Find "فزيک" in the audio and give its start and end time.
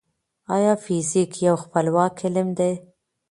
0.83-1.31